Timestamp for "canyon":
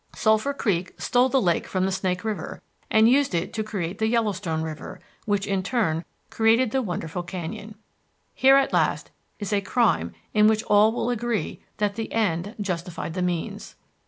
7.21-7.75